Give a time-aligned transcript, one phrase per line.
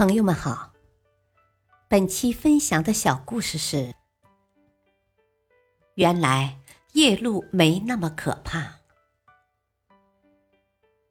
[0.00, 0.72] 朋友们好，
[1.86, 3.94] 本期分享的小故事是：
[5.94, 6.58] 原来
[6.94, 8.78] 夜路没那么可怕。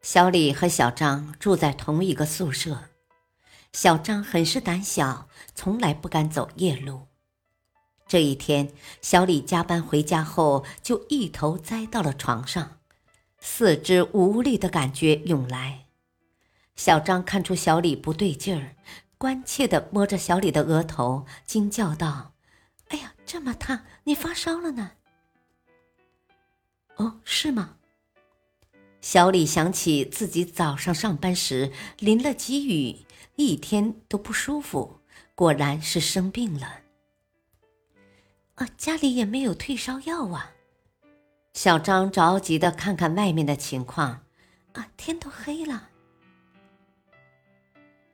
[0.00, 2.84] 小李和小张住在同一个宿舍，
[3.74, 7.08] 小张很是胆小，从来不敢走夜路。
[8.06, 12.78] 这一天，小李加班回家后，就一头栽到了床上，
[13.38, 15.87] 四肢无力的感觉涌来。
[16.78, 18.76] 小张看出小李不对劲儿，
[19.18, 22.34] 关切地摸着小李的额头，惊叫道
[22.88, 24.92] ：“哎呀，这么烫，你发烧了呢
[26.94, 27.74] ？”“哦，是吗？”
[29.02, 35.00] 小李想起自己早上上班时淋了几雨，一天都不舒服，
[35.34, 36.82] 果然是生病了。
[38.54, 40.52] 啊，家里也没有退烧药啊！
[41.54, 44.24] 小张着急的看看外面的情况，
[44.74, 45.88] 啊，天都黑了。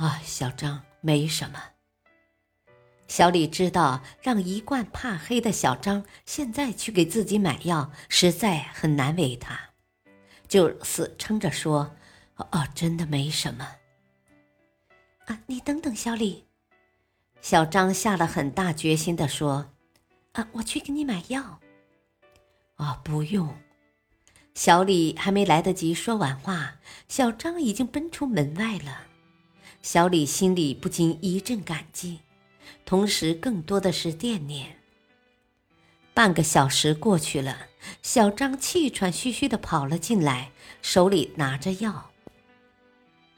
[0.00, 1.62] 啊，小张没什么。
[3.06, 9.60] 小李知道让一贯怕黑的小张现在去给自己买药，实在很难为他，
[10.48, 11.94] 就死撑着说
[12.36, 13.76] ：“哦，真的没什么。”
[15.28, 16.46] 啊，你等等，小李。
[17.42, 19.70] 小张下了很大决心的说
[20.32, 21.60] ：“啊，我去给你买药。”
[22.76, 23.54] 啊，不用。
[24.54, 29.08] 小李还没来得及说完话，小张已经奔出门外了。
[29.82, 32.20] 小李心里不禁一阵感激，
[32.84, 34.78] 同时更多的是惦念。
[36.12, 37.68] 半个小时过去了，
[38.02, 42.10] 小张气喘吁吁的跑了进来，手里拿着药。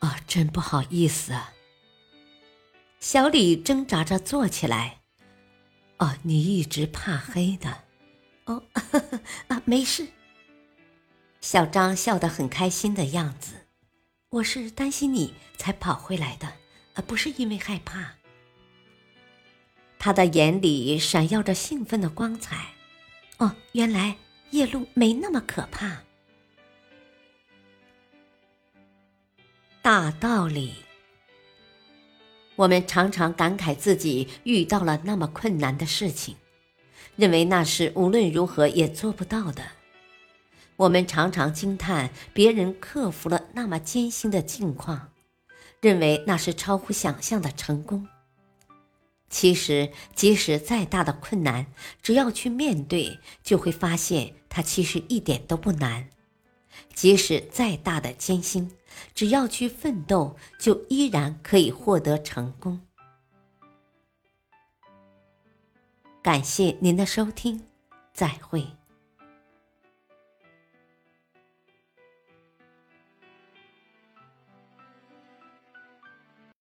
[0.00, 1.52] 啊，真不好意思啊！
[2.98, 4.98] 小李挣扎着坐起来。
[5.98, 7.84] 哦，你一直怕黑的。
[8.46, 8.64] 哦，
[9.46, 10.08] 啊，没事。
[11.40, 13.61] 小张笑得很开心的样子。
[14.32, 16.50] 我是担心你才跑回来的，
[16.94, 18.14] 而不是因为害怕。
[19.98, 22.68] 他的眼里闪耀着兴奋的光彩。
[23.36, 24.16] 哦，原来
[24.52, 26.02] 夜路没那么可怕。
[29.82, 30.76] 大道理，
[32.56, 36.36] 我们常常感慨自己遇到了那么困难的事情，
[37.16, 39.62] 认为那是无论如何也做不到的。
[40.76, 45.12] 我们常常惊叹别人克服了那么艰辛的境况，
[45.80, 48.08] 认为那是超乎想象的成功。
[49.28, 51.66] 其实，即使再大的困难，
[52.02, 56.08] 只要去面对，就会发现它其实一点都不难；
[56.94, 58.72] 即使再大的艰辛，
[59.14, 62.80] 只要去奋斗，就依然可以获得成功。
[66.22, 67.64] 感谢您的收听，
[68.12, 68.81] 再会。